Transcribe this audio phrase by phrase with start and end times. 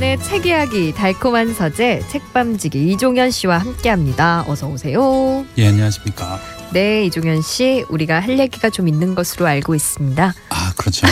[0.00, 4.46] 두 권의 책 이야기 달콤한 서재 책밤지기 이종현 씨와 함께합니다.
[4.48, 5.44] 어서 오세요.
[5.58, 6.38] 예, 안녕하십니까.
[6.72, 10.32] 네, 이종현 씨, 우리가 할 얘기가 좀 있는 것으로 알고 있습니다.
[10.48, 11.06] 아, 그렇죠.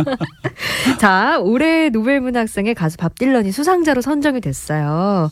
[1.00, 5.30] 자, 올해 노벨문학상의 가수 밥 딜런이 수상자로 선정이 됐어요.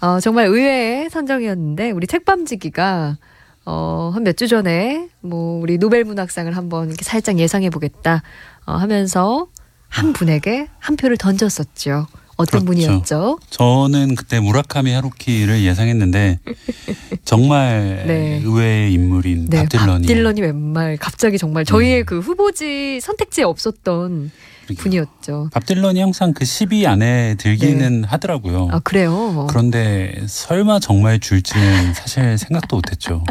[0.00, 3.16] 어, 정말 의외의 선정이었는데 우리 책밤지기가
[3.64, 8.22] 어, 한 몇 주 전에 뭐 우리 노벨문학상을 한번 이렇게 살짝 예상해 보겠다
[8.66, 9.46] 어, 하면서
[9.92, 12.06] 한 분에게 한 표를 던졌었죠.
[12.36, 12.86] 어떤 그렇죠.
[12.86, 13.38] 분이었죠?
[13.50, 16.38] 저는 그때 무라카미 하루키를 예상했는데
[17.24, 18.40] 정말 네.
[18.42, 24.30] 의외의 인물인 네, 밥 딜런이 딜런이 웬말 갑자기 정말 저희의 그 후보지 선택지에 없었던
[24.64, 24.82] 그러게요.
[24.82, 25.50] 분이었죠.
[25.52, 28.68] 밥 딜런이 항상 그 10위 안에 들기는 하더라고요.
[28.72, 29.46] 아 그래요?
[29.50, 33.24] 그런데 설마 정말 줄지는 사실 생각도 못했죠.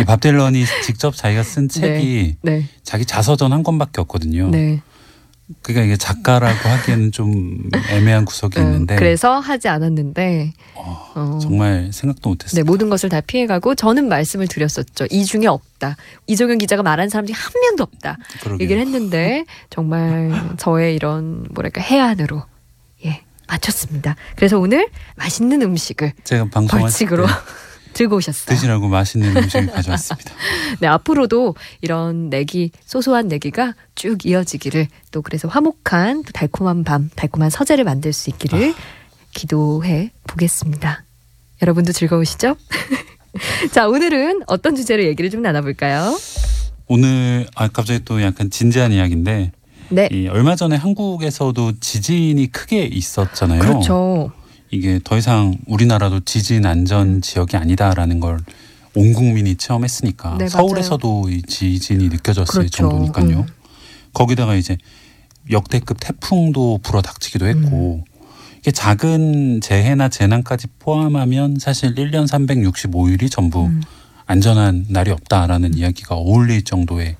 [0.00, 4.48] 이 밥 딜런이 직접 자기가 쓴 책이 네, 자기 자서전 한 권밖에 없거든요.
[4.50, 4.80] 네.
[5.62, 7.58] 그러니까 이게 작가라고 하기에는 좀
[7.90, 12.62] 애매한 구석이 음, 있는데 그래서 하지 않았는데 어, 어, 정말 생각도 못했어요.
[12.62, 15.06] 네, 모든 것을 다 피해가고 저는 말씀을 드렸었죠.
[15.10, 15.96] 이 중에 없다.
[16.26, 18.18] 이종현 기자가 말한 사람 중에 한 명도 없다.
[18.40, 18.64] 그러게요.
[18.64, 22.42] 얘기를 했는데 정말 저의 이런 뭐랄까 해안으로
[23.04, 24.16] 예 맞췄습니다.
[24.36, 27.32] 그래서 오늘 맛있는 음식을 제가 방송할 벌칙으로 때
[27.92, 28.54] 들고 오셨어요.
[28.54, 30.32] 드시라고 맛있는 음식을 가져왔습니다.
[30.80, 37.50] 네 앞으로도 이런 내기 소소한 내기가 쭉 이어지기를 또 그래서 화목한 또 달콤한 밤 달콤한
[37.50, 38.74] 서재를 만들 수 있기를
[39.32, 41.04] 기도해 보겠습니다.
[41.62, 42.56] 여러분도 즐거우시죠?
[43.72, 46.18] 자 오늘은 어떤 주제로 얘기를 좀 나눠볼까요?
[46.86, 49.52] 오늘 아 갑자기 또 약간 진지한 이야기인데
[49.88, 53.60] 네 이 얼마 전에 한국에서도 지진이 크게 있었잖아요.
[53.60, 54.32] 그렇죠.
[54.72, 58.40] 이게 더 이상 우리나라도 지진 안전 지역이 아니다라는 걸
[58.94, 62.88] 온 국민이 체험했으니까 네, 서울에서도 이 지진이 느껴졌을 그렇죠.
[62.88, 63.40] 정도니까요.
[63.40, 63.46] 음.
[64.12, 64.76] 거기다가 이제
[65.50, 68.20] 역대급 태풍도 불어닥치기도 했고 음.
[68.60, 73.82] 이게 작은 재해나 재난까지 포함하면 사실 1년 365일이 전부 음.
[74.26, 77.16] 안전한 날이 없다라는 이야기가 어울릴 정도의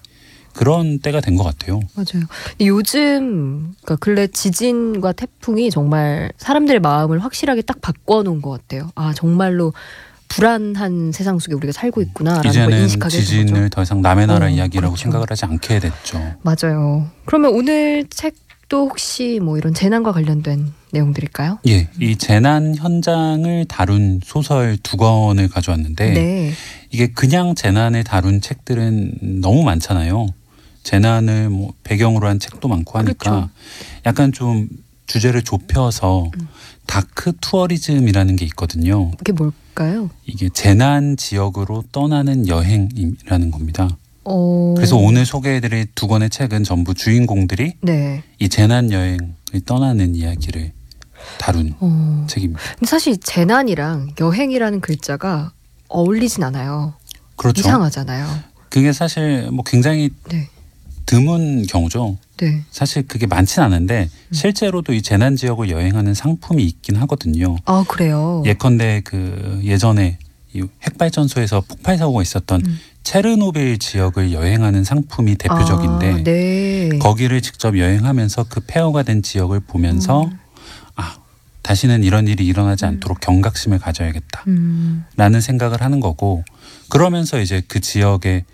[0.54, 1.80] 그런 때가 된 것 같아요.
[1.94, 2.26] 맞아요.
[2.60, 8.90] 요즘 그러니까 근래 지진과 태풍이 정말 사람들의 마음을 확실하게 딱 바꿔놓은 것 같아요.
[8.94, 9.72] 아 정말로
[10.28, 13.18] 불안한 세상 속에 우리가 살고 있구나라는 걸 인식하게 된 거죠.
[13.18, 15.02] 지진을 더 이상 남의 나라 어, 이야기라고 그렇죠.
[15.02, 16.18] 생각을 하지 않게 됐죠.
[16.42, 17.06] 맞아요.
[17.26, 21.58] 그러면 오늘 책도 혹시 뭐 이런 재난과 관련된 내용들일까요?
[21.68, 26.52] 예, 이 재난 현장을 다룬 소설 두 권을 가져왔는데 네.
[26.90, 30.28] 이게 그냥 재난을 다룬 책들은 너무 많잖아요.
[30.82, 33.50] 재난을 뭐 배경으로 한 책도 많고 하니까 그렇죠.
[34.06, 34.68] 약간 좀
[35.06, 36.48] 주제를 좁혀서 음.
[36.86, 39.12] dark tourism이라는 게 있거든요.
[39.20, 40.10] 이게 뭘까요?
[40.24, 43.96] 이게 재난 지역으로 떠나는 여행이라는 겁니다.
[44.24, 44.74] 어.
[44.76, 48.22] 그래서 오늘 소개해드릴 두 권의 책은 전부 주인공들이 네.
[48.38, 50.72] 이 재난 여행을 떠나는 이야기를
[51.38, 52.26] 다룬 어.
[52.28, 52.60] 책입니다.
[52.78, 55.52] 근데 사실 재난이랑 여행이라는 글자가
[55.88, 56.94] 어울리진 않아요.
[57.36, 57.60] 그렇죠.
[57.60, 58.26] 이상하잖아요.
[58.68, 60.48] 그게 사실 뭐 굉장히 네.
[61.06, 62.16] 드문 경우죠.
[62.38, 62.62] 네.
[62.70, 64.34] 사실 그게 많진 않은데 음.
[64.34, 67.56] 실제로도 이 재난 지역을 여행하는 상품이 있긴 하거든요.
[67.64, 68.42] 아 그래요.
[68.46, 70.18] 예컨대 그 예전에
[70.54, 72.78] 이 핵발전소에서 폭발 사고가 있었던 음.
[73.04, 76.88] 체르노빌 지역을 여행하는 상품이 대표적인데 아, 네.
[77.00, 80.38] 거기를 직접 여행하면서 그 폐허가 된 지역을 보면서 음.
[80.96, 81.16] 아
[81.62, 85.40] 다시는 이런 일이 일어나지 않도록 경각심을 가져야겠다라는 음.
[85.40, 86.44] 생각을 하는 거고
[86.88, 88.44] 그러면서 이제 그 지역의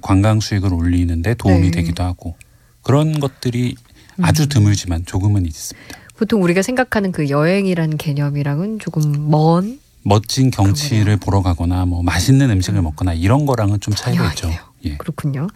[0.00, 1.82] 관광 수익을 올리는데 도움이 네.
[1.82, 2.36] 되기도 하고
[2.82, 3.76] 그런 것들이
[4.16, 4.24] 음.
[4.24, 5.98] 아주 드물지만 조금은 있습니다.
[6.16, 12.80] 보통 우리가 생각하는 그 여행이라는 개념이랑은 조금 먼 멋진 경치를 보러 가거나 뭐 맛있는 음식을
[12.80, 12.84] 음.
[12.84, 14.50] 먹거나 이런 거랑은 좀 차이가 있죠.
[14.84, 14.96] 예.
[14.98, 15.48] 그렇군요.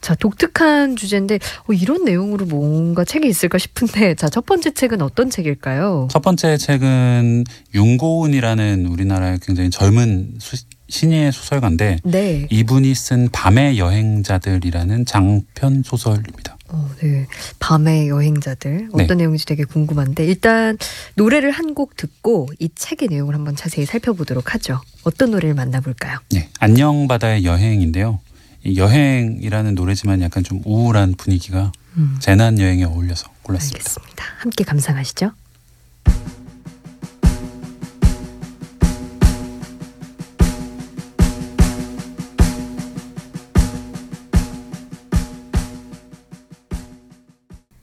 [0.00, 5.28] 자, 독특한 주제인데 어, 이런 내용으로 뭔가 책이 있을까 싶은데 자, 첫 번째 책은 어떤
[5.30, 6.08] 책일까요?
[6.10, 7.44] 첫 번째 책은
[7.74, 10.56] 윤고은이라는 우리나라의 굉장히 젊은 수,
[10.90, 12.46] 신예 소설가인데 네.
[12.50, 16.56] 이분이 쓴 밤의 여행자들이라는 장편 소설입니다.
[16.68, 17.26] 어, 네.
[17.58, 19.14] 밤의 여행자들 어떤 네.
[19.16, 20.76] 내용인지 되게 궁금한데 일단
[21.14, 24.80] 노래를 한 곡 듣고 이 책의 내용을 한번 자세히 살펴보도록 하죠.
[25.04, 26.18] 어떤 노래를 만나볼까요?
[26.32, 28.20] 네, 안녕 바다의 여행인데요.
[28.64, 33.78] 이 여행이라는 노래지만 약간 좀 우울한 분위기가 음, 재난 여행에 어울려서 골랐습니다.
[33.78, 34.24] 알겠습니다.
[34.38, 35.30] 함께 감상하시죠.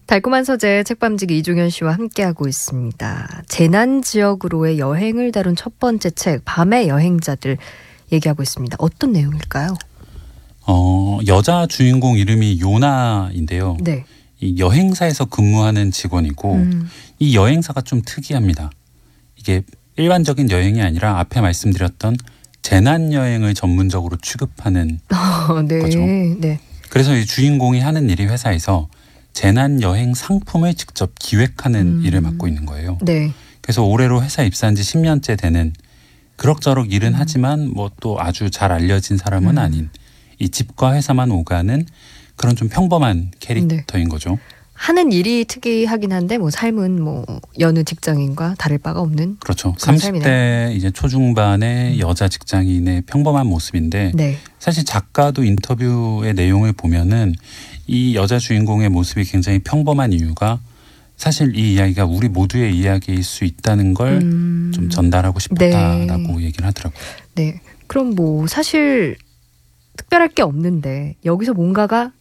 [0.07, 3.43] 달콤한 서재 책밤지기 이종현 씨와 함께하고 있습니다.
[3.47, 7.57] 재난 지역으로의 여행을 다룬 첫 번째 책 밤의 여행자들
[8.13, 8.77] 얘기하고 있습니다.
[8.79, 9.75] 어떤 내용일까요?
[10.65, 13.77] 어, 여자 주인공 이름이 요나인데요.
[13.81, 14.05] 네.
[14.39, 16.89] 이 여행사에서 근무하는 직원이고 음.
[17.19, 18.69] 이 여행사가 좀 특이합니다.
[19.35, 19.63] 이게
[19.97, 22.15] 일반적인 여행이 아니라 앞에 말씀드렸던
[22.61, 25.01] 재난 여행을 전문적으로 취급하는
[25.49, 25.79] 어, 네.
[25.79, 25.99] 거죠.
[25.99, 26.59] 네.
[26.89, 28.87] 그래서 이 주인공이 하는 일이 회사에서
[29.37, 32.01] 재난 여행 상품을 직접 기획하는 음.
[32.03, 32.97] 일을 맡고 있는 거예요.
[33.03, 33.31] 네.
[33.61, 35.73] 그래서 올해로 회사 입사한 지 10년째 되는
[36.37, 37.15] 그럭저럭 일은 음.
[37.15, 39.57] 하지만 뭐 또 아주 잘 알려진 사람은 음.
[39.59, 39.89] 아닌
[40.39, 41.85] 이 집과 회사만 오가는
[42.35, 44.39] 그런 좀 평범한 캐릭터인 거죠.
[44.77, 47.25] 하는 일이 특이하긴 한데 뭐 삶은 뭐
[47.59, 49.73] 여느 직장인과 다를 바가 없는 그렇죠.
[49.81, 54.37] 그런 30대 이제 초중반의 여자 직장인의 평범한 모습인데 네.
[54.59, 57.33] 사실 작가도 인터뷰의 내용을 보면은
[57.87, 60.59] 이 여자 주인공의 모습이 굉장히 평범한 이유가
[61.15, 67.01] 사실 이 이야기가 우리 모두의 이야기일 수 있다는 걸좀 음, 전달하고 싶었다라고 얘기를 하더라고요.
[67.33, 67.59] 네.
[67.87, 69.17] 그럼 뭐 사실
[69.97, 72.11] 특별할 게 없는데 여기서 뭔가가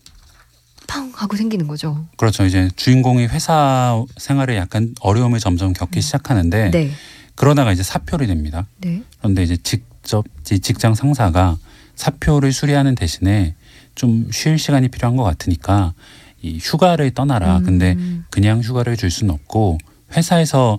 [0.87, 2.07] 팡 하고 생기는 거죠.
[2.17, 2.45] 그렇죠.
[2.45, 6.91] 이제 주인공이 회사 생활에 약간 어려움을 점점 겪기 시작하는데 네.
[7.35, 8.67] 그러다가 이제 사표를 냅니다.
[8.79, 9.03] 네.
[9.19, 11.59] 그런데 이제 직접 이 직장 상사가
[11.97, 13.55] 사표를 수리하는 대신에
[13.95, 15.95] 좀 쉴 시간이 필요한 것 같으니까
[16.43, 17.59] 이 휴가를 떠나라.
[17.59, 17.97] 음, 근데
[18.31, 19.79] 그냥 휴가를 줄 수는 없고
[20.17, 20.79] 회사에서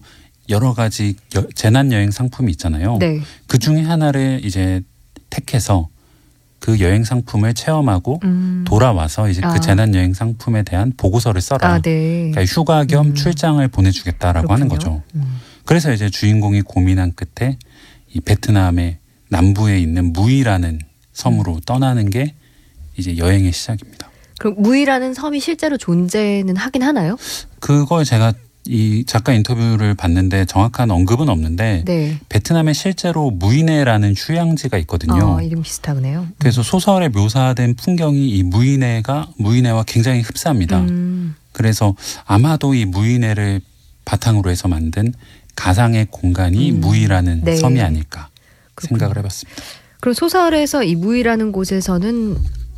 [0.50, 2.98] 여러 가지 여- 재난 여행 상품이 있잖아요.
[3.00, 3.20] 네.
[3.48, 4.82] 그 중에 하나를 이제
[5.30, 5.90] 택해서
[6.68, 8.66] 그 여행 상품을 체험하고 음.
[8.68, 9.54] 돌아와서 이제 아.
[9.54, 11.76] 그 재난 여행 상품에 대한 보고서를 써라.
[11.76, 12.30] 아, 네.
[12.32, 13.16] 그러니까 휴가 겸 음.
[13.16, 14.98] 출장을 보내주겠다라고 하는 그렇군요.
[14.98, 15.04] 거죠.
[15.16, 15.40] 음.
[15.64, 17.58] 그래서 이제 주인공이 고민한 끝에
[18.14, 18.98] 이 베트남의
[19.30, 20.82] 남부에 있는 무이라는
[21.14, 22.34] 섬으로 떠나는 게
[22.98, 24.10] 이제 여행의 시작입니다.
[24.38, 27.16] 그럼 무이라는 섬이 실제로 존재는 하긴 하나요?
[27.62, 28.34] 그걸 제가
[28.68, 32.20] 이 작가 인터뷰를 봤는데 정확한 언급은 없는데 네.
[32.30, 35.38] 베트남에 실제로 무이네라는 휴양지가 있거든요.
[35.38, 36.28] 아, 이름 비슷하네요.
[36.38, 40.82] 그래서 소설에 묘사된 풍경이 이 무이네가 무이네와 굉장히 흡사합니다.
[40.82, 41.36] 음.
[41.52, 43.62] 그래서 아마도 이 무이네를
[44.06, 45.14] 바탕으로 해서 만든
[45.56, 46.82] 가상의 공간이 음.
[46.82, 47.56] 무이라는 네.
[47.56, 48.30] 섬이 아닐까
[48.76, 49.00] 그렇군요.
[49.00, 49.64] 생각을 해봤습니다.
[50.00, 52.38] 그럼 소설에서 이 무이라는 곳에서는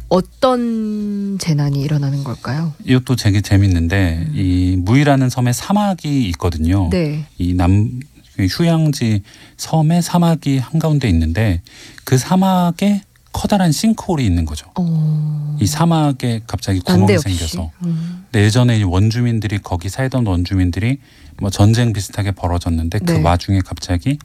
[0.10, 2.74] 어떤 재난이 일어나는 걸까요?
[2.84, 6.86] 이것도 되게 재밌는데 이 무이라는 섬에 사막이 있거든요.
[6.86, 6.90] 음.
[6.90, 7.26] 네.
[7.38, 8.00] 이남
[8.38, 9.22] 휴양지
[9.58, 11.62] 섬에 사막이 한가운데 있는데
[12.06, 13.02] 그 사막에
[13.32, 14.72] 커다란 싱크홀이 있는 거죠.
[14.76, 15.58] 어.
[15.62, 17.20] 이 사막에 갑자기 구멍이.
[17.20, 18.26] 생겨서 음.
[18.34, 20.98] 예전에 이 원주민들이 거기 살던 원주민들이
[21.40, 23.22] 뭐 전쟁 비슷하게 벌어졌는데 그 네.
[23.22, 24.18] 와중에 갑자기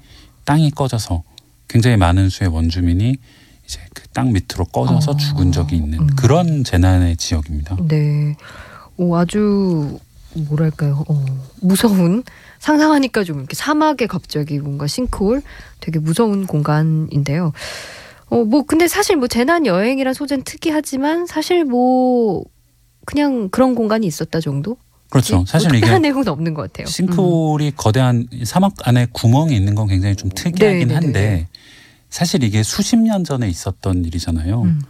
[0.45, 1.23] 땅이 꺼져서
[1.69, 3.17] 굉장히 많은 수의 원주민이
[3.67, 5.17] 이제 그 땅 밑으로 꺼져서 어.
[5.17, 6.07] 죽은 적이 있는 음.
[6.17, 7.77] 그런 재난의 지역입니다.
[7.89, 8.37] 네.
[8.97, 9.99] 오, 아주
[10.35, 11.05] 뭐랄까요?
[11.09, 11.25] 어,
[11.61, 12.23] 무서운
[12.61, 15.43] 상상하니까 좀 이렇게 사막에 갑자기 뭔가 싱크홀
[15.81, 17.53] 되게 무서운 공간인데요.
[18.27, 22.45] 어, 뭐 근데 사실 뭐 재난 여행이란 소재는 특이하지만 사실 뭐
[23.05, 24.77] 그냥 그런 공간이 있었다 정도?
[25.11, 25.37] 그렇죠.
[25.37, 26.85] 뭐 사실 이게 특별한 내용은 없는 것 같아요.
[26.85, 26.89] 음.
[26.89, 31.49] 싱크홀이 거대한 사막 안에 구멍이 있는 건 굉장히 좀 특이하긴 네, 네, 한데 네.
[32.15, 34.63] 사실 이게 수십 년 전에 있었던 일이잖아요.
[34.63, 34.81] 음.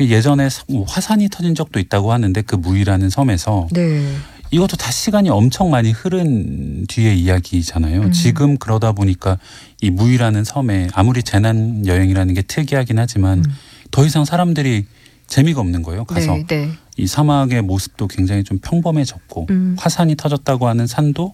[0.00, 4.04] 예전에 사- 뭐 화산이 터진 적도 있다고 하는데 그 무이라는 섬에서 네.
[4.50, 8.00] 이것도 다 시간이 엄청 많이 흐른 뒤의 이야기잖아요.
[8.02, 8.10] 음.
[8.10, 9.38] 지금 그러다 보니까
[9.80, 13.44] 이 무이라는 섬에 아무리 재난 여행이라는 게 특이하긴 하지만 음.
[13.92, 14.86] 더 이상 사람들이
[15.28, 16.04] 재미가 없는 거예요.
[16.04, 16.70] 가서 네, 네.
[16.96, 19.76] 이 사막의 모습도 굉장히 좀 평범해졌고 음.
[19.78, 21.32] 화산이 터졌다고 하는 산도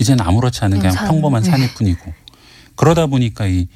[0.00, 1.08] 이제는 아무렇지 않은 그냥 그냥 산.
[1.12, 1.50] 평범한 네.
[1.50, 2.14] 산일 뿐이고
[2.76, 3.68] 그러다 보니까 이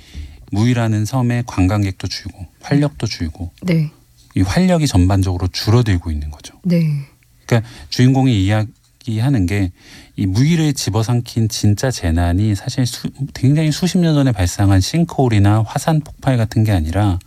[0.52, 3.90] 무이라는 섬에 관광객도 줄고 활력도 줄고 네.
[4.34, 6.54] 이 활력이 전반적으로 줄어들고 있는 거죠.
[6.64, 7.04] 네.
[7.46, 9.70] 그러니까 주인공이 이야기하는 게
[10.18, 16.36] 이 무기를 집어삼킨 진짜 재난이 사실 수, 굉장히 수십 년 전에 발생한 싱크홀이나 화산 폭발
[16.36, 17.20] 같은 게 아니라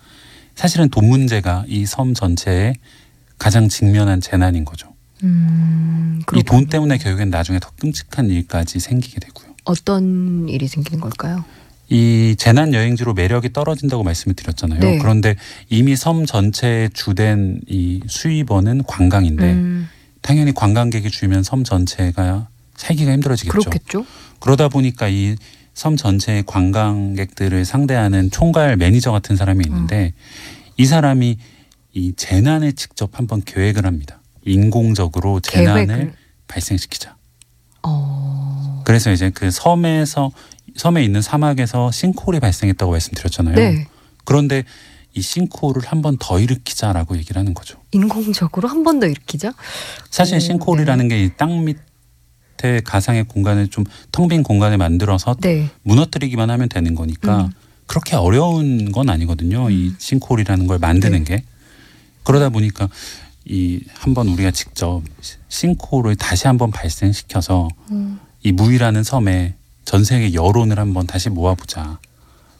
[0.55, 2.73] 사실은 돈 문제가 이 섬 전체에
[3.37, 4.93] 가장 직면한 재난인 거죠.
[5.23, 6.21] 음.
[6.35, 6.43] 이.
[6.43, 9.55] 돈 때문에 결국엔 나중에 더 끔찍한 일까지 생기게 되고요.
[9.63, 11.45] 어떤 일이 생기는 걸까요?
[11.91, 14.79] 이 재난 여행지로 매력이 떨어진다고 말씀을 드렸잖아요.
[14.79, 14.97] 네.
[14.97, 15.35] 그런데
[15.69, 19.89] 이미 섬 전체의 주된 이 수입원은 관광인데 음,
[20.21, 23.59] 당연히 관광객이 줄면 섬 전체가 살기가 힘들어지겠죠.
[23.59, 24.05] 그렇겠죠.
[24.39, 25.35] 그러다 보니까 이
[25.73, 30.13] 섬 전체의 관광객들을 상대하는 총괄 매니저 같은 사람이 있는데
[30.77, 31.37] 이 사람이
[31.93, 34.21] 이 재난을 직접 한번 계획을 합니다.
[34.45, 36.13] 인공적으로 재난을 계획을.
[36.47, 37.15] 발생시키자.
[37.83, 38.81] 어.
[38.85, 40.31] 그래서 이제 그 섬에서
[40.75, 43.55] 섬에 있는 사막에서 싱크홀이 발생했다고 말씀드렸잖아요.
[43.55, 43.87] 네.
[44.25, 44.63] 그런데
[45.13, 47.79] 이 싱크홀을 한 번 더 일으키자라고 얘기를 하는 거죠.
[47.91, 49.53] 인공적으로 한 번 더 일으키자.
[50.09, 55.69] 사실 오, 싱크홀이라는 게이땅 밑에 가상의 공간을 좀 텅 빈 공간을 만들어서 네.
[55.83, 57.51] 무너뜨리기만 하면 되는 거니까 음.
[57.87, 59.69] 그렇게 어려운 건 아니거든요.
[59.69, 59.95] 이 음.
[59.99, 61.43] 싱크홀이라는 걸 만드는 게
[62.23, 62.87] 그러다 보니까
[63.45, 65.01] 이 한 번 우리가 직접
[65.49, 68.19] 싱크홀을 다시 한 번 발생시켜서 음.
[68.43, 71.99] 이 무이라는 섬에 전 세계 여론을 한번 다시 모아보자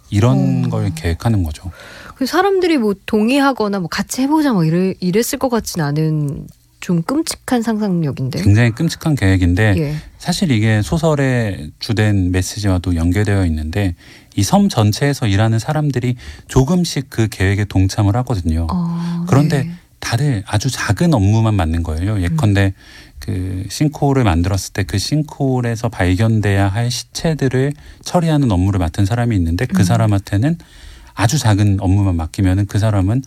[0.10, 0.70] 이런 어.
[0.70, 1.72] 걸 계획하는 거죠.
[2.16, 6.48] 그 사람들이 뭐 동의하거나 뭐 같이 해보자 뭐 이래, 이랬을 것 같진 않은
[6.82, 8.42] 좀 끔찍한 상상력인데.
[8.42, 9.96] 굉장히 끔찍한 계획인데 예.
[10.18, 13.96] 사실 이게 소설의 주된 메시지와도 연계되어 있는데
[14.36, 16.16] 이 섬 전체에서 일하는 사람들이
[16.48, 18.66] 조금씩 그 계획에 동참을 하거든요.
[18.72, 19.72] 어, 그런데 네.
[20.00, 22.20] 다들 아주 작은 업무만 맡는 거예요.
[22.22, 22.74] 예컨대
[23.22, 27.72] 그 싱크홀을 만들었을 때 그 싱크홀에서 발견돼야 할 시체들을
[28.04, 29.84] 처리하는 업무를 맡은 사람이 있는데 그 음.
[29.86, 30.58] 사람한테는
[31.14, 33.22] 아주 작은 업무만 맡기면은 그 사람은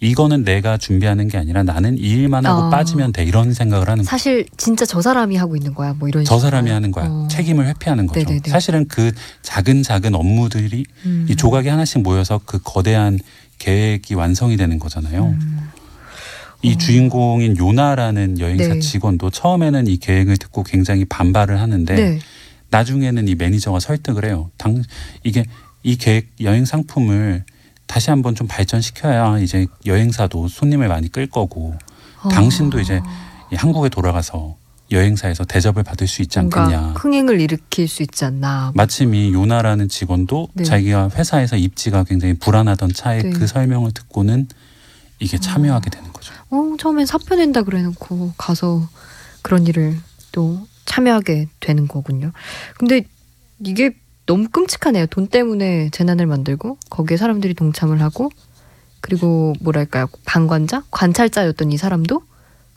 [0.00, 2.70] 이거는 내가 준비하는 게 아니라 나는 이 일만 하고 아.
[2.70, 4.08] 빠지면 돼 이런 생각을 하는 거예요.
[4.10, 5.94] 사실 진짜 저 사람이 하고 있는 거야.
[5.94, 6.50] 뭐 이런 저 식으로.
[6.50, 7.06] 사람이 하는 거야.
[7.08, 7.28] 어.
[7.30, 8.20] 책임을 회피하는 거죠.
[8.20, 8.48] 네네네.
[8.50, 11.26] 사실은 그 작은 작은 업무들이 음.
[11.30, 13.18] 이 조각이 하나씩 모여서 그 거대한
[13.58, 15.26] 계획이 완성이 되는 거잖아요.
[15.26, 15.70] 음.
[16.64, 18.80] 이 주인공인 요나라는 여행사 네.
[18.80, 22.18] 직원도 처음에는 이 계획을 듣고 굉장히 반발을 하는데 네.
[22.70, 24.50] 나중에는 이 매니저가 설득을 해요.
[24.56, 24.82] 당
[25.22, 25.44] 이게
[25.82, 27.44] 이 계획 여행 상품을
[27.86, 31.74] 다시 한번 좀 발전시켜야 이제 여행사도 손님을 많이 끌 거고
[32.22, 32.28] 어.
[32.30, 33.02] 당신도 이제
[33.52, 34.56] 이 한국에 돌아가서
[34.90, 36.94] 여행사에서 대접을 받을 수 있지 않겠냐.
[36.96, 38.72] 흥행을 일으킬 수 있지 않나.
[38.74, 40.64] 마침 이 요나라는 직원도 네.
[40.64, 43.30] 자기가 회사에서 입지가 굉장히 불안하던 차에 네.
[43.30, 44.48] 그 설명을 듣고는
[45.18, 46.34] 이게 참여하게 되는 거죠.
[46.50, 48.88] 어, 처음엔 사표 낸다 그래놓고 가서
[49.42, 49.96] 그런 일을
[50.32, 52.32] 또 참여하게 되는 거군요.
[52.78, 53.04] 근데
[53.60, 53.94] 이게
[54.26, 55.06] 너무 끔찍하네요.
[55.06, 58.30] 돈 때문에 재난을 만들고 거기에 사람들이 동참을 하고
[59.00, 62.22] 그리고 뭐랄까요 방관자 관찰자였던 이 사람도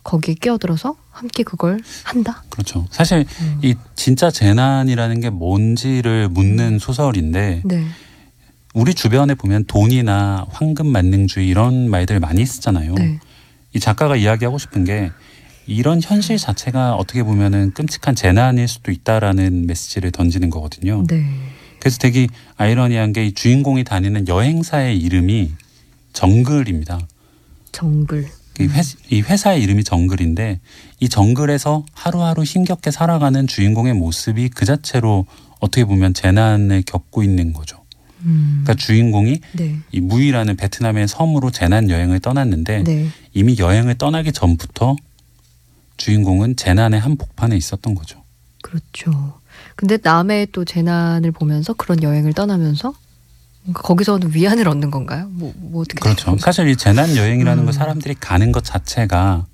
[0.03, 2.43] 거기에 끼어들어서 함께 그걸 한다.
[2.49, 2.85] 그렇죠.
[2.91, 3.59] 사실 음.
[3.61, 7.85] 이 진짜 재난이라는 게 뭔지를 묻는 소설인데 네,
[8.77, 12.93] 우리 주변에 보면 돈이나 황금 만능주의 이런 말들 많이 쓰잖아요.
[12.93, 13.19] 네,
[13.73, 15.09] 이 작가가 이야기하고 싶은 게
[15.65, 21.03] 이런 현실 자체가 어떻게 보면은 끔찍한 재난일 수도 있다라는 메시지를 던지는 거거든요.
[21.07, 21.25] 네.
[21.79, 25.53] 그래서 되게 아이러니한 게 이 주인공이 다니는 여행사의 이름이
[26.13, 26.99] 정글입니다.
[27.71, 28.27] 정글.
[28.59, 30.59] 이, 회, 이 회사의 이름이 정글인데
[30.99, 35.25] 이 정글에서 하루하루 힘겹게 살아가는 주인공의 모습이 그 자체로
[35.59, 37.86] 어떻게 보면 재난을 겪고 있는 거죠.
[38.23, 38.63] 음.
[38.63, 43.09] 그러니까 주인공이 네, 이 무이라는 베트남의 섬으로 재난 여행을 떠났는데 네.
[43.33, 44.95] 이미 여행을 떠나기 전부터
[45.97, 48.23] 주인공은 재난의 한복판에 있었던 거죠.
[48.61, 49.39] 그렇죠.
[49.75, 52.93] 근데 남의 또 재난을 보면서 그런 여행을 떠나면서
[53.63, 55.27] 뭔가 거기서는 위안을 얻는 건가요?
[55.29, 56.37] 뭐, 뭐 어떻게 그렇죠.
[56.37, 57.65] 사실 이 재난 여행이라는 음.
[57.65, 59.45] 거 사람들이 가는 것 자체가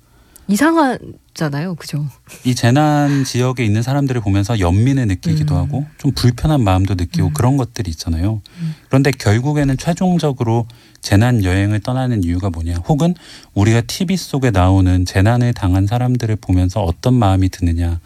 [0.46, 2.06] 이상하잖아요, 그죠?
[2.44, 5.60] 이 재난 지역에 있는 사람들을 보면서 연민을 느끼기도 음.
[5.60, 7.32] 하고 좀 불편한 마음도 느끼고 음.
[7.32, 8.42] 그런 것들이 있잖아요.
[8.60, 8.74] 음.
[8.88, 10.66] 그런데 결국에는 최종적으로
[11.00, 12.76] 재난 여행을 떠나는 이유가 뭐냐?
[12.88, 13.14] 혹은
[13.54, 18.00] 우리가 TV 속에 나오는 재난을 당한 사람들을 보면서 어떤 마음이 드느냐?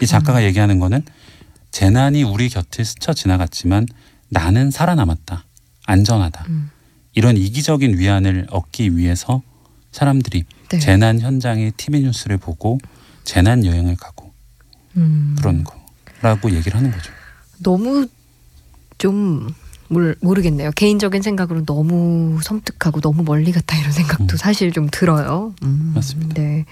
[0.00, 1.02] 이 작가가 얘기하는 거는
[1.70, 3.86] 재난이 우리 곁을 스쳐 지나갔지만
[4.28, 5.44] 나는 살아남았다.
[5.86, 6.44] 안전하다.
[6.48, 6.70] 음.
[7.14, 9.42] 이런 이기적인 위안을 얻기 위해서
[10.00, 10.78] 사람들이 네.
[10.78, 12.78] 재난 현장의 TV 뉴스를 보고
[13.24, 14.30] 재난 여행을 가고
[14.98, 15.34] 음.
[15.38, 15.64] 그런
[16.20, 17.10] 거라고 얘기를 하는 거죠.
[17.62, 18.06] 너무
[18.98, 19.48] 좀
[19.88, 20.72] 모르, 모르겠네요.
[20.72, 24.36] 개인적인 생각으로 너무 섬뜩하고 너무 멀리 갔다 이런 생각도 음.
[24.36, 25.54] 사실 좀 들어요.
[25.62, 26.34] 음, 맞습니다.
[26.34, 26.66] 네.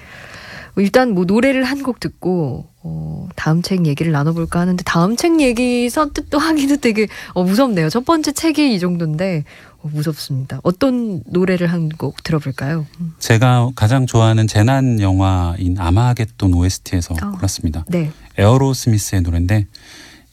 [0.77, 5.89] 일단 뭐 노래를 한 곡 듣고 어, 다음 책 얘기를 나눠볼까 하는데 다음 책 얘기
[5.89, 7.89] 선뜻 또 하기도 되게 어, 무섭네요.
[7.89, 10.61] 첫 번째 책이 이 정도인데 어, 무섭습니다.
[10.63, 12.87] 어떤 노래를 한 곡 들어볼까요?
[13.01, 17.31] 음, 제가 가장 좋아하는 재난 영화인 아마겟돈 OST에서 어.
[17.33, 17.85] 골랐습니다.
[17.89, 18.11] 네.
[18.39, 19.67] 에어로스미스의 노래인데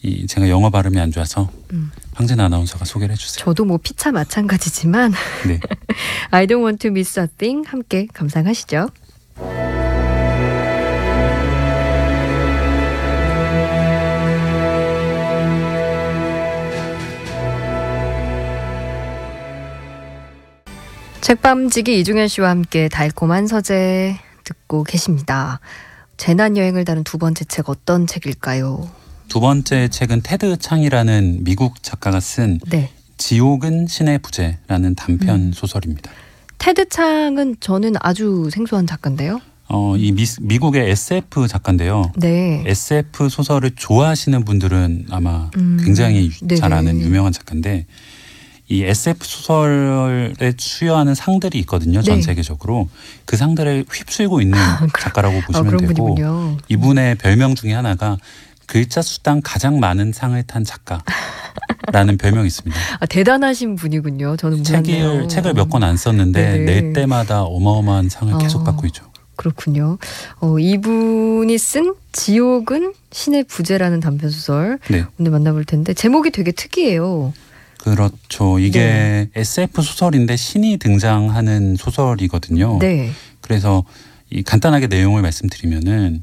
[0.04, 1.92] 이 제가 영어 발음이 안 좋아서 음.
[2.14, 3.46] 황진 아나운서가 소개를 해주세요.
[3.46, 5.14] 저도 뭐 피차 마찬가지지만
[5.48, 5.60] 네.
[6.32, 8.90] I don't want to miss a thing 함께 감상하시죠.
[21.22, 25.60] 책밤지기 이중현 씨와 함께 달콤한 서재 듣고 계십니다.
[26.18, 28.90] 재난 여행을 다룬 두 번째 책 어떤 책일까요?
[29.28, 32.90] 두 번째 책은 테드 창이라는 미국 작가가 쓴 네.
[33.18, 35.52] 지옥은 신의 부재라는 단편 음.
[35.54, 36.12] 소설입니다.
[36.58, 39.40] 테드 창은 저는 아주 생소한 작가인데요.
[39.70, 42.12] 어, 이 미, 미국의 SF 작가인데요.
[42.18, 42.64] 네.
[42.66, 46.56] SF 소설을 좋아하시는 분들은 아마 음, 굉장히 네네.
[46.60, 47.86] 잘 아는 유명한 작가인데
[48.72, 52.02] 이 SF 소설에 수여하는 상들이 있거든요.
[52.02, 52.22] 전 네.
[52.22, 52.88] 세계적으로
[53.26, 54.58] 그 상들을 휩쓸고 있는
[54.98, 56.58] 작가라고 아, 보시면 그런 되고 분이군요.
[56.70, 58.18] 이분의 별명 중에 하나가
[58.68, 61.04] 글자 수당 가장 많은 상을 탄 작가.
[61.92, 62.80] 라는 별명이 있습니다.
[63.02, 64.38] 아, 대단하신 분이군요.
[64.38, 65.28] 저는 책을.
[65.28, 66.66] 책을 몇 권 안 썼는데 네네.
[66.82, 68.64] 낼 때마다 어마어마한 상을 계속 어.
[68.64, 69.04] 받고 있죠.
[69.36, 69.98] 그렇군요.
[70.40, 75.04] 어, 이분이 쓴 지옥은 신의 부재라는 단편 소설 네.
[75.20, 77.34] 오늘 만나볼 텐데 제목이 되게 특이해요.
[77.84, 78.60] 그렇죠.
[78.60, 79.30] 이게 네.
[79.36, 82.78] SF 소설인데 신이 등장하는 소설이거든요.
[82.80, 83.12] 네.
[83.42, 83.84] 그래서
[84.30, 86.22] 이 간단하게 내용을 말씀드리면은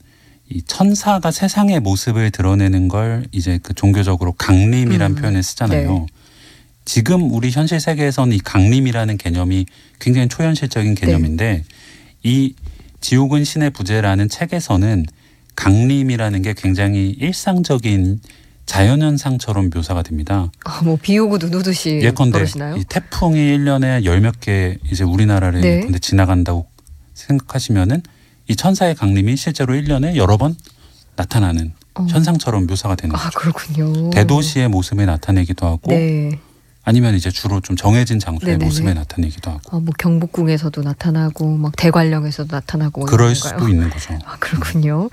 [0.50, 5.14] 이 천사가 세상의 모습을 드러내는 걸 이제 그 종교적으로 강림이란 음.
[5.16, 5.92] 표현을 쓰잖아요.
[5.92, 6.06] 네.
[6.84, 9.66] 지금 우리 현실 세계에서는 이 강림이라는 개념이
[9.98, 11.00] 굉장히 초현실적인 네.
[11.00, 11.64] 개념인데
[12.22, 12.54] 이
[13.00, 15.04] 지옥은 신의 부재라는 책에서는
[15.54, 18.20] 강림이라는 게 굉장히 일상적인
[18.68, 20.50] 자연현상처럼 묘사가 됩니다.
[20.64, 22.76] 아, 뭐 비 오고 눈 오듯이 예컨대 그러시나요?
[22.76, 25.78] 이 태풍이 일년에 열 몇 개 이제 우리나라를 네.
[25.78, 26.66] 예컨대 지나간다고
[27.14, 28.02] 생각하시면은
[28.46, 30.54] 이 천사의 강림이 실제로 일년에 여러 번
[31.16, 32.06] 나타나는 어.
[32.08, 33.38] 현상처럼 묘사가 되는 아 거죠.
[33.38, 34.10] 그렇군요.
[34.10, 36.38] 대도시의 모습에 나타내기도 하고 네.
[36.88, 38.64] 아니면 이제 주로 좀 정해진 장소의 네네네.
[38.64, 43.34] 모습에 나타내기도 하고 어, 뭐 경복궁에서도 나타나고 막 대관령에서도 나타나고 뭐 그럴?
[43.34, 44.14] 수도 있는 거죠.
[44.24, 45.10] 아 그렇군요.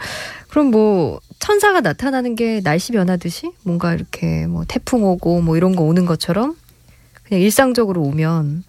[0.48, 5.84] 그럼 뭐 천사가 나타나는 게 날씨 변하듯이 뭔가 이렇게 뭐 태풍 오고 뭐 이런 거
[5.84, 6.56] 오는 것처럼
[7.24, 8.64] 그냥 일상적으로 오면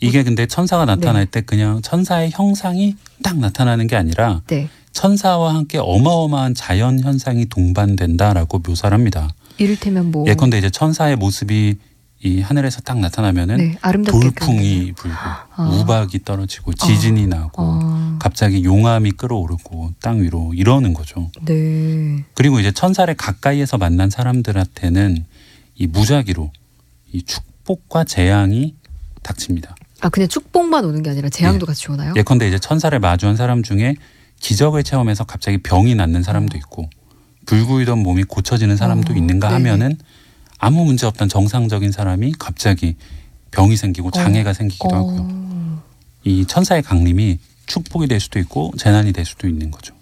[0.00, 1.30] 이게 근데 천사가 나타날 네.
[1.30, 8.58] 때 그냥 천사의 형상이 딱 나타나는 게 아니라 네 천사와 함께 어마어마한 자연 현상이 동반된다라고
[8.58, 9.30] 묘사를 합니다.
[9.56, 11.78] 이를테면 뭐 예컨대 이제 천사의 모습이
[12.22, 15.16] 이 하늘에서 딱 나타나면은 네, 돌풍이 불고
[15.58, 21.30] 우박이 떨어지고 지진이 나고 어, 갑자기 용암이 끌어오르고 땅 위로 이러는 거죠.
[21.46, 22.22] 네.
[22.34, 25.24] 그리고 이제 천사를 가까이에서 만난 사람들한테는
[25.76, 26.52] 이 무작위로
[27.12, 28.74] 이 축복과 재앙이
[29.22, 29.74] 닥칩니다.
[30.02, 32.12] 아 그냥 축복만 오는 게 아니라 재앙도 같이 오나요?
[32.16, 33.96] 예컨대 이제 천사를 마주한 사람 중에
[34.40, 36.90] 기적을 체험해서 갑자기 병이 낫는 사람도 있고
[37.46, 39.50] 불구이던 몸이 고쳐지는 사람도 어, 있는가.
[39.54, 39.96] 하면은
[40.60, 42.94] 아무 문제 없던 정상적인 사람이 갑자기
[43.50, 45.26] 병이 생기고 장애가 생기기도 하고요.
[45.28, 45.82] 어.
[46.22, 49.94] 이 천사의 강림이 축복이 될 수도 있고 재난이 될 수도 있는 거죠.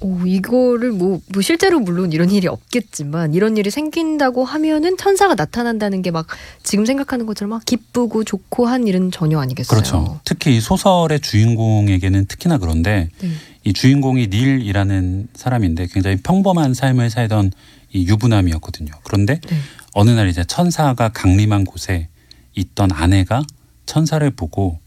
[0.00, 6.02] 오, 이거를 뭐, 뭐 실제로 물론 이런 일이 없겠지만 이런 일이 생긴다고 하면은 천사가 나타난다는
[6.02, 6.26] 게 막
[6.62, 9.74] 지금 생각하는 것처럼 막 기쁘고 좋고 한 일은 전혀 아니겠어요.
[9.80, 10.20] 그렇죠.
[10.24, 13.30] 특히 이 소설의 주인공에게는 특히나 그런데 네.
[13.64, 17.52] 이 주인공이 닐이라는 사람인데 굉장히 평범한 삶을 살던
[17.92, 18.92] 이 유부남이었거든요.
[19.02, 19.56] 그런데 네.
[19.98, 22.10] 어느 날 이제 천사가 강림한 곳에
[22.54, 23.42] 있던 아내가
[23.86, 24.78] 천사를 보고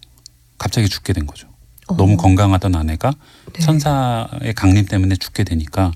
[0.59, 1.47] 갑자기 죽게 된 거죠.
[1.87, 1.95] 어.
[1.97, 3.11] 너무 건강하던 아내가
[3.51, 3.59] 네.
[3.59, 5.91] 천사의 강림 때문에 죽게 되니까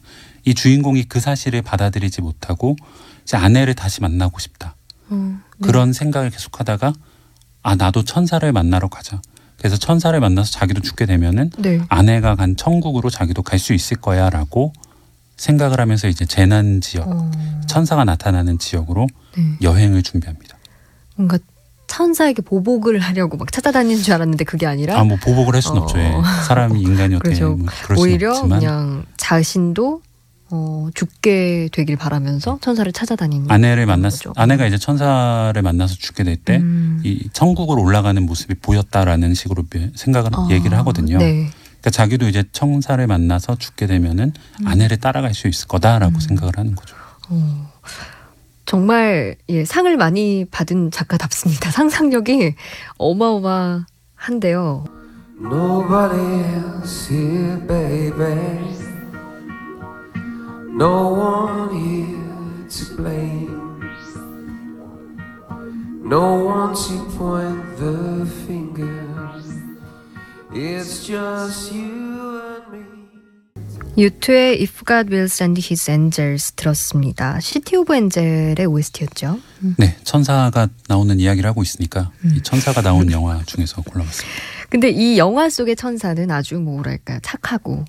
[0.45, 2.75] 이 주인공이 그 사실을 받아들이지 못하고
[3.21, 4.75] 이제 아내를 다시 만나고 싶다.
[5.11, 5.67] 어, 네.
[5.67, 6.93] 그런 생각을 계속하다가
[7.61, 9.21] 아 나도 천사를 만나러 가자.
[9.59, 11.81] 그래서 천사를 만나서 자기도 죽게 되면은 네.
[11.87, 14.73] 아내가 간 천국으로 자기도 갈 수 있을 거야라고
[15.43, 17.29] 생각을 하면서 이제 재난 지역, 어,
[17.67, 19.43] 천사가 나타나는 지역으로 네.
[19.61, 20.57] 여행을 준비합니다.
[21.15, 21.37] 뭔가
[21.87, 25.83] 천사에게 보복을 하려고 막 찾아다니는 줄 알았는데 그게 아니라 아 뭐 보복을 할 수는 어.
[25.83, 25.99] 없죠.
[25.99, 26.13] 예.
[26.47, 27.55] 사람이 인간이 어떻게 그렇죠.
[27.55, 30.01] 뭐 그럴 오히려 없지만 그냥 자신도
[30.49, 34.33] 어, 죽게 되길 바라면서 천사를 찾아다니는 아내를 만났 거죠.
[34.37, 37.03] 아내가 이제 천사를 만나서 죽게 될 때이 음.
[37.33, 39.63] 천국으로 올라가는 모습이 보였다라는 식으로
[39.95, 41.17] 생각을 아, 얘기를 하거든요.
[41.17, 41.49] 네.
[41.83, 44.67] 그러니까 자기도 이제 천사를 만나서 죽게 되면은 음.
[44.67, 46.19] 아내를 따라갈 수 있을 거다라고 음.
[46.19, 46.95] 생각을 하는 거죠.
[47.29, 47.71] 어,
[48.65, 51.71] 정말 예, 상을 많이 받은 작가답습니다.
[51.71, 52.55] 상상력이
[52.97, 54.85] 어마어마한데요.
[55.41, 58.37] Nobody else here, baby.
[60.71, 63.83] No one here to blame.
[66.05, 69.12] No one to point the finger.
[73.97, 77.39] 유투의 If God Will Send His Angels 들었습니다.
[77.39, 79.39] 시티 오브 엔젤의 OST였죠.
[79.77, 82.35] 네, 천사가 나오는 이야기를 하고 있으니까 음.
[82.37, 84.37] 이 천사가 나온 영화 중에서 골라봤습니다.
[84.69, 87.85] 근데 이 영화 속의 천사는 아주 뭐랄까 착하고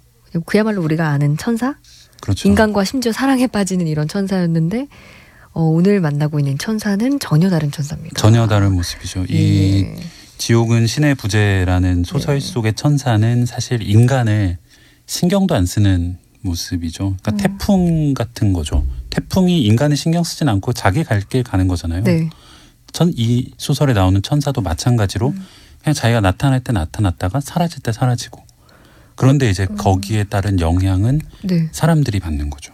[0.47, 1.75] 그야말로 우리가 아는 천사?
[2.23, 2.49] 그렇죠.
[2.49, 4.89] 인간과 심지어 사랑에 빠지는 이런 천사였는데
[5.53, 8.21] 어, 오늘 만나고 있는 천사는 전혀 다른 천사입니다.
[8.21, 9.27] 전혀 다른 모습이죠.
[9.29, 10.14] 이 예.
[10.39, 12.47] 지옥은 신의 부재라는 소설 네.
[12.47, 14.59] 속의 천사는 사실 인간을
[15.07, 17.17] 신경도 안 쓰는 모습이죠.
[17.23, 17.37] 그러니까 음.
[17.59, 18.85] 태풍 같은 거죠.
[19.11, 22.03] 태풍이 인간을 신경 쓰진 않고 자기 갈 길 가는 거잖아요.
[22.05, 22.29] 네.
[22.93, 25.47] 천, 이 소설에 나오는 천사도 마찬가지로 음.
[25.83, 28.43] 그냥 자기가 나타날 때 나타났다가 사라질 때 사라지고
[29.17, 29.77] 그런데 이제 음.
[29.77, 31.69] 거기에 따른 영향은 네.
[31.73, 32.74] 사람들이 받는 거죠.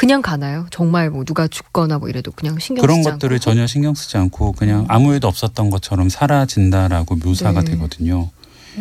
[0.00, 0.66] 그냥 가나요?
[0.70, 3.42] 정말 뭐 누가 죽거나 뭐 이래도 그냥 신경 그런 쓰지 것들을 않고?
[3.42, 7.72] 전혀 신경 쓰지 않고 그냥 아무 일도 없었던 것처럼 사라진다라고 묘사가 네.
[7.72, 8.30] 되거든요.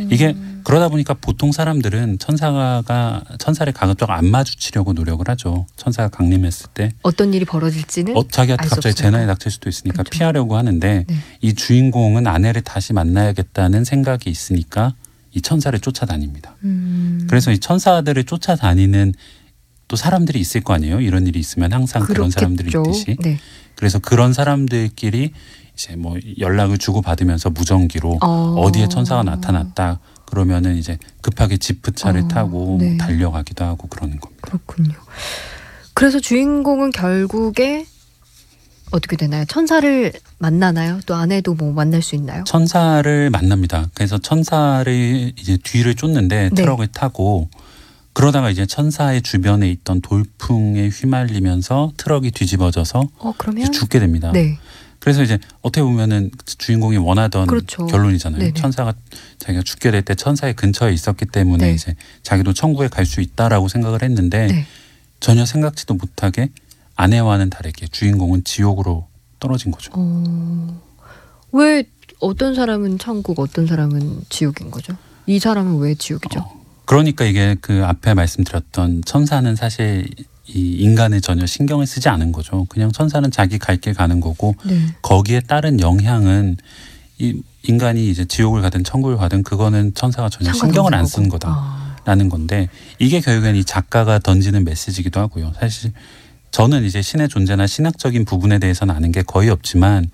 [0.10, 5.66] 이게 그러다 보니까 보통 사람들은 천사가 천사를 가급적 안 마주치려고 노력을 하죠.
[5.76, 9.02] 천사가 강림했을 때 어떤 일이 벌어질지는 어, 자기한테 갑자기 없으니까.
[9.02, 10.12] 재난이 닥칠 수도 있으니까 그렇죠.
[10.12, 11.16] 피하려고 하는데 네.
[11.42, 14.94] 이 주인공은 아내를 다시 만나야겠다는 생각이 있으니까
[15.34, 16.56] 이 천사를 쫓아다닙니다.
[16.64, 19.14] 음, 그래서 이 천사들을 쫓아다니는
[19.90, 21.02] 또 사람들이 있을 거 아니에요.
[21.02, 22.92] 이런 일이 있으면 항상 그런 사람들이 그렇겠죠.
[22.92, 23.18] 있듯이.
[23.22, 23.40] 네.
[23.76, 25.34] 그래서 그런 사람들끼리
[25.74, 28.56] 이제 뭐 연락을 주고 받으면서 무전기로 어.
[28.60, 32.98] 어디에 천사가 나타났다 그러면은 이제 급하게 지프차를 어, 타고 네.
[32.98, 34.42] 달려가기도 하고 그러는 겁니다.
[34.42, 34.94] 그렇군요.
[35.96, 37.88] 그래서 주인공은 결국에
[38.92, 39.46] 어떻게 되나요?
[39.46, 41.00] 천사를 만나나요?
[41.08, 42.44] 또 아내도 뭐 만날 수 있나요?
[42.44, 43.88] 천사를 만납니다.
[43.96, 46.56] 그래서 천사를 이제 뒤를 쫓는데 네.
[46.56, 47.50] 트럭을 타고
[48.20, 53.34] 그러다가 이제 천사의 주변에 있던 돌풍에 휘말리면서 트럭이 뒤집어져서 어
[53.72, 54.34] 죽게 됩니다.
[54.34, 54.58] 네.
[55.00, 57.86] 그래서 이제 어떻게 보면은 주인공이 원하던 그렇죠.
[57.86, 58.40] 결론이잖아요.
[58.40, 58.54] 네네.
[58.56, 58.94] 천사가
[59.38, 61.74] 자기가 죽게 될 때 천사의 근처에 있었기 때문에 네.
[61.74, 64.66] 이제 자기도 천국에 갈 수 있다라고 생각을 했는데 네.
[65.22, 66.50] 전혀 생각지도 못하게
[66.98, 69.08] 아내와는 다르게 주인공은 지옥으로
[69.40, 69.94] 떨어진 거죠.
[69.96, 70.82] 어,
[71.54, 71.86] 왜
[72.20, 74.98] 어떤 사람은 천국, 어떤 사람은 지옥인 거죠?
[75.26, 76.40] 이 사람은 왜 지옥이죠?
[76.42, 76.59] 어,
[76.90, 80.08] 그러니까 이게 그 앞에 말씀드렸던 천사는 사실
[80.48, 82.66] 이 인간에 전혀 신경을 쓰지 않은 거죠.
[82.68, 84.80] 그냥 천사는 자기 갈 길 가는 거고 네.
[85.04, 86.58] 거기에 따른 영향은
[87.20, 91.38] 이 인간이 이제 지옥을 가든 천국을 가든 그거는 천사가 전혀 신경을 안 쓴 거고.
[91.38, 91.50] 거다.
[91.52, 95.54] 아, 라는 건데 이게 결국엔 이 작가가 던지는 메시지이기도 하고요.
[95.60, 95.92] 사실
[96.50, 100.10] 저는 이제 신의 존재나 신학적인 부분에 대해서는 아는 게 거의 없지만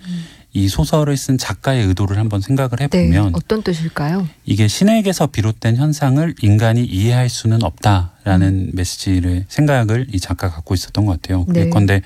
[0.56, 2.86] 이 소설을 쓴 작가의 의도를 한번 생각을 네.
[2.86, 4.26] 해보면 어떤 뜻일까요?
[4.46, 11.22] 이게 신에게서 비롯된 현상을 인간이 이해할 수는 없다라는 메시지를 생각을 이 작가가 갖고 있었던 것
[11.22, 11.44] 같아요.
[11.50, 11.70] 네.
[11.70, 12.02] 그런데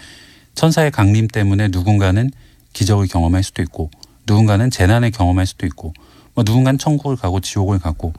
[0.55, 2.31] 천사의 강림 때문에 누군가는
[2.73, 3.91] 기적을 경험할 수도 있고
[4.25, 5.93] 누군가는 재난을 경험할 수도 있고
[6.33, 8.13] 뭐 누군가는 천국을 가고 지옥을 가고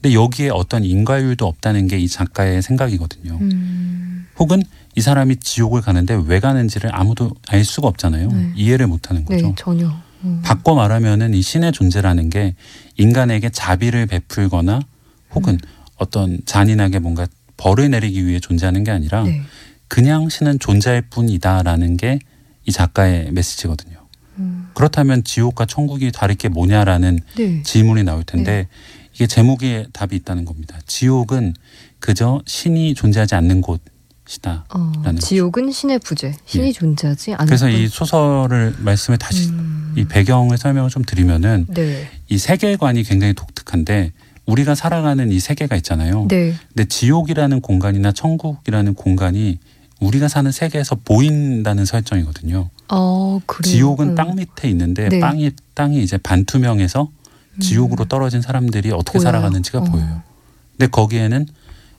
[0.00, 3.36] 근데 여기에 어떤 인과율도 없다는 게 이 작가의 생각이거든요.
[3.38, 4.62] 음, 혹은
[4.96, 8.28] 이 사람이 지옥을 가는데 왜 가는지를 아무도 알 수가 없잖아요.
[8.28, 8.52] 네.
[8.54, 9.48] 이해를 못하는 거죠.
[9.48, 9.90] 네, 전혀.
[10.24, 10.40] 음.
[10.44, 12.54] 바꿔 말하면은 이 신의 존재라는 게
[12.96, 14.80] 인간에게 자비를 베풀거나
[15.34, 15.58] 혹은
[15.96, 17.26] 어떤 잔인하게 뭔가
[17.56, 19.42] 벌을 내리기 위해 존재하는 게 아니라 네.
[19.88, 22.18] 그냥 신은 존재할 뿐이다라는 게
[22.66, 23.98] 이 작가의 메시지거든요.
[24.38, 27.62] 음, 그렇다면 지옥과 천국이 다를 게 뭐냐라는 네.
[27.62, 28.68] 질문이 나올 텐데
[29.14, 30.78] 이게 제목에 답이 있다는 겁니다.
[30.86, 31.54] 지옥은
[32.00, 33.80] 그저 신이 존재하지 않는 곳
[34.32, 34.64] 이다.
[34.74, 36.34] 어, 라는 지옥은 신의 부재.
[36.46, 36.72] 신이 예.
[36.72, 37.88] 존재하지 않는 그래서 이 뿐.
[37.88, 42.08] 소설을 말씀을 다시 음, 이 배경을 설명을 좀 드리면은 네.
[42.28, 44.12] 이 세계관이 굉장히 독특한데
[44.46, 46.26] 우리가 살아가는 이 세계가 있잖아요.
[46.28, 46.54] 네.
[46.68, 49.58] 근데 지옥이라는 공간이나 천국이라는 공간이
[50.00, 52.68] 우리가 사는 세계에서 보인다는 설정이거든요.
[52.90, 53.40] 어.
[53.62, 54.14] 지옥은 음.
[54.14, 55.20] 땅 밑에 있는데 네.
[55.20, 57.10] 땅이 땅이 이제 반투명해서
[57.60, 59.24] 지옥으로 떨어진 사람들이 어떻게 보여요.
[59.24, 59.84] 살아가는지가 어.
[59.84, 60.22] 보여요.
[60.76, 61.46] 근데 거기에는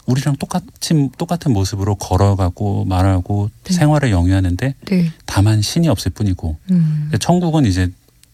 [0.05, 3.73] 우리랑 똑같이 똑같은 모습으로 걸어가고 말하고 네.
[3.73, 5.11] 생활을 영위하는데 네.
[5.25, 6.99] 다만 신이 없을 뿐이고 음.
[7.03, 7.89] 근데 천국은 이제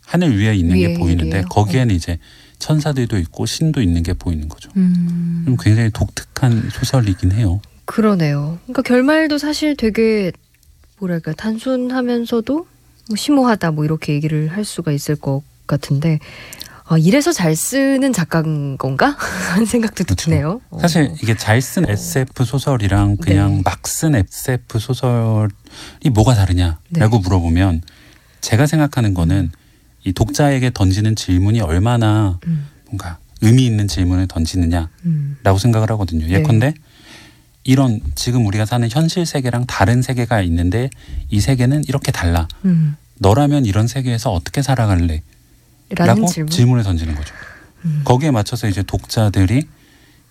[0.05, 1.41] 하늘 위에 있는 위에 게 보이는데 위에요.
[1.43, 1.47] 네.
[1.49, 2.19] 거기에는 이제
[2.59, 4.69] 천사들도 있고 신도 있는 게 보이는 거죠.
[4.75, 5.43] 음.
[5.45, 7.61] 좀 굉장히 독특한 소설이긴 해요.
[7.85, 8.59] 그러네요.
[8.63, 10.31] 그러니까 결말도 사실 되게
[10.99, 12.67] 뭐랄까 단순하면서도
[13.07, 16.19] 뭐 심오하다 뭐 이렇게 얘기를 할 수가 있을 것 같은데
[16.91, 19.15] 아, 이래서 잘 쓰는 작가인 건가
[19.53, 20.29] 하는 생각도 그렇죠.
[20.29, 20.61] 드네요.
[20.81, 21.15] 사실 어.
[21.23, 23.61] 이게 잘 쓴 SF 소설이랑 그냥 네.
[23.63, 25.49] 막쓴 SF 소설이
[26.13, 27.07] 뭐가 다르냐라고 네.
[27.23, 27.81] 물어보면
[28.41, 29.51] 제가 생각하는 거는
[30.03, 36.25] 이 독자에게 던지는 질문이 얼마나 음, 뭔가 의미 있는 질문을 던지느냐라고 음, 생각을 하거든요.
[36.25, 36.33] 네.
[36.33, 36.73] 예컨대
[37.63, 40.89] 이런 지금 우리가 사는 현실 세계랑 다른 세계가 있는데
[41.29, 42.49] 이 세계는 이렇게 달라.
[42.65, 42.97] 음.
[43.19, 45.21] 너라면 이런 세계에서 어떻게 살아갈래?
[45.95, 46.49] 라고 질문.
[46.49, 47.33] 질문을 던지는 거죠.
[47.85, 48.01] 음.
[48.05, 49.63] 거기에 맞춰서 이제 독자들이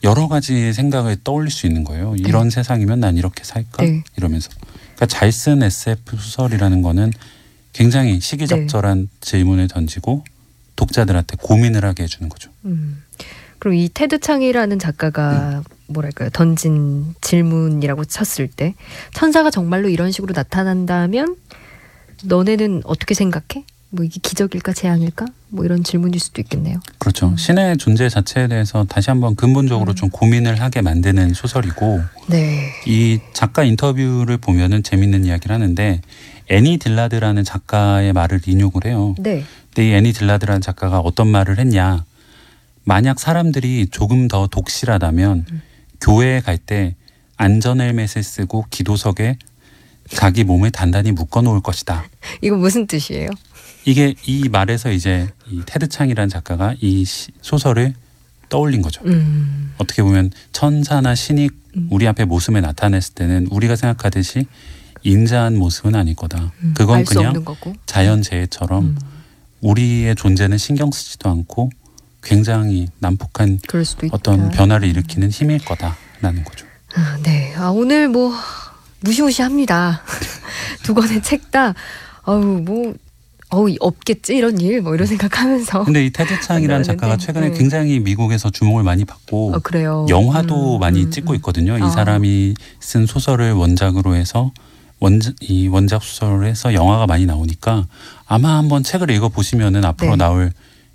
[0.03, 2.14] 여러 가지 생각을 떠올릴 수 있는 거예요.
[2.16, 3.85] 이런 세상이면 난 이렇게 살까?
[3.85, 4.03] 네.
[4.16, 4.51] 이러면서.
[4.96, 7.12] 그러니까 잘 쓴 SF 소설이라는 거는
[7.73, 9.07] 굉장히 시기적절한 네.
[9.20, 10.25] 질문을 던지고
[10.77, 12.51] 독자들한테 고민을 하게 해주는 거죠.
[12.64, 13.03] 음.
[13.59, 18.75] 그럼 이 테드 창이라는 작가가 뭐랄까요 던진 질문이라고 쳤을 때
[19.12, 21.37] 천사가 정말로 이런 식으로 나타난다면
[22.25, 23.64] 너네는 어떻게 생각해?
[23.90, 25.26] 뭐 이게 기적일까 재앙일까?
[25.48, 26.79] 뭐 이런 질문일 수도 있겠네요.
[26.98, 27.35] 그렇죠.
[27.37, 29.96] 신의 존재 자체에 대해서 다시 한번 근본적으로 음.
[29.96, 32.70] 좀 고민을 하게 만드는 소설이고 네.
[32.87, 36.00] 이 작가 인터뷰를 보면은 재밌는 이야기를 하는데
[36.48, 39.14] 애니 딜라드라는 작가의 말을 인용을 해요.
[39.18, 39.44] 네.
[39.74, 42.05] 근데 이 애니 딜라드라는 작가가 어떤 말을 했냐.
[42.85, 45.62] 만약 사람들이 조금 더 독실하다면 음.
[46.00, 46.94] 교회에 갈 때
[47.37, 49.37] 안전 헬멧을 쓰고 기도석에
[50.11, 52.05] 자기 몸을 단단히 묶어 놓을 것이다.
[52.42, 53.31] 이거 무슨 뜻이에요?
[53.85, 57.95] 이게 이 말에서 이제 이 테드 창이라는 작가가 이 시- 소설을
[58.49, 59.01] 떠올린 거죠.
[59.07, 59.73] 음.
[59.79, 61.49] 어떻게 보면 천사나 신이
[61.88, 64.47] 우리 앞에 모습에 나타냈을 때는 우리가 생각하듯이
[65.03, 66.53] 인자한 모습은 아닐 거다.
[66.62, 66.75] 음.
[66.77, 67.33] 그건 그냥.
[67.87, 68.99] 자연재해처럼 음.
[69.61, 71.71] 우리의 존재는 신경 쓰지도 않고
[72.23, 73.61] 굉장히 난폭한.
[74.12, 76.66] 어떤 변화를 일으키는 힘일 거다라는 거죠.
[76.95, 77.55] 아, 네.
[77.57, 78.35] 아, 오늘 뭐
[79.01, 80.03] 무시무시합니다.
[80.83, 81.75] 두 권의 책다
[82.25, 82.95] 어우 뭐
[83.51, 87.59] 어우 없겠지 이런 일 뭐 이런 생각하면서 근데 이 테드 창이라는 작가가 만나는데, 최근에 네.
[87.59, 90.07] 굉장히 미국에서 주목을 많이 받고 어, 그래요.
[90.09, 91.37] 영화도 음, 많이 음, 찍고 음.
[91.37, 91.77] 있거든요.
[91.79, 91.91] 이 아.
[91.91, 94.53] 사람이 쓴 소설을 원작으로 해서
[95.01, 97.87] 원작 이 원작 소설을 해서 영화가 많이 나오니까
[98.27, 100.17] 아마 한번 책을 읽어 보시면은 앞으로 네.
[100.17, 100.53] 나올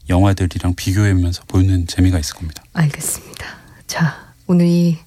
[0.10, 2.64] 영화들이랑 비교하면서 보는 재미가 있을 겁니다.
[2.74, 3.46] 알겠습니다.
[3.88, 4.16] 자,
[4.48, 4.98] 오늘 이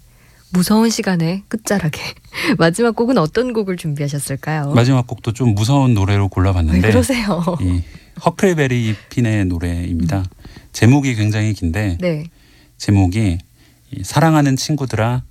[0.51, 2.01] 무서운 시간의 끝자락에
[2.59, 4.73] 마지막 곡은 어떤 곡을 준비하셨을까요?
[4.73, 7.45] 마지막 곡도 좀 무서운 노래로 왜 골라봤는데 그러세요?
[7.61, 7.83] 이
[8.25, 10.25] 허클베리 핀의 노래입니다.
[10.73, 12.25] 제목이 굉장히 긴데 네.
[12.77, 13.39] 제목이
[13.91, 15.23] 이 사랑하는 친구들아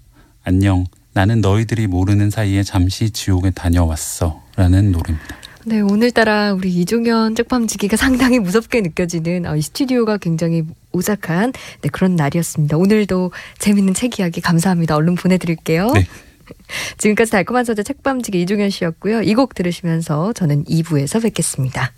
[0.44, 5.38] 안녕 나는 너희들이 모르는 사이에 잠시 지옥에 다녀왔어라는 노래입니다.
[5.66, 10.64] 네, 오늘따라 우리 이종현 쪽밤지기가 상당히 무섭게 느껴지는 어, 이 스튜디오가 굉장히
[10.98, 12.78] 오싹한 네, 그런 날이었습니다.
[12.78, 14.96] 오늘도 재밌는 책 이야기 감사합니다.
[14.96, 15.92] 얼른 보내드릴게요.
[15.94, 16.06] 네.
[16.98, 19.22] 지금까지 달콤한 서재 책밤지기 이종현 씨였고요.
[19.24, 21.92] 이 곡 들으시면서 저는 2부에서 뵙겠습니다.